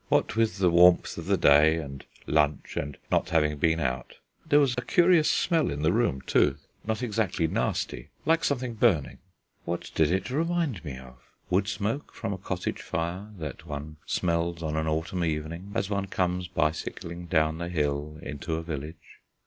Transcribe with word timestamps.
What 0.09 0.35
with 0.35 0.57
the 0.57 0.71
warmth 0.71 1.19
of 1.19 1.27
the 1.27 1.37
day, 1.37 1.75
and 1.77 2.03
lunch, 2.25 2.75
and 2.75 2.97
not 3.11 3.29
having 3.29 3.59
been 3.59 3.79
out.... 3.79 4.15
There 4.49 4.59
was 4.59 4.73
a 4.75 4.81
curious 4.81 5.29
smell 5.29 5.69
in 5.69 5.83
the 5.83 5.93
room, 5.93 6.21
too, 6.21 6.57
not 6.83 7.03
exactly 7.03 7.45
nasty, 7.45 8.09
like 8.25 8.43
something 8.43 8.73
burning. 8.73 9.19
What 9.63 9.91
did 9.93 10.09
it 10.11 10.31
remind 10.31 10.83
me 10.83 10.97
of? 10.97 11.19
Wood 11.51 11.67
smoke 11.67 12.15
from 12.15 12.33
a 12.33 12.39
cottage 12.39 12.81
fire, 12.81 13.27
that 13.37 13.67
one 13.67 13.97
smells 14.07 14.63
on 14.63 14.75
an 14.75 14.87
autumn 14.87 15.23
evening 15.23 15.71
as 15.75 15.87
one 15.91 16.07
comes 16.07 16.47
bicycling 16.47 17.27
down 17.27 17.59
the 17.59 17.69
hill 17.69 18.17
into 18.23 18.55
a 18.55 18.63
village? 18.63 19.19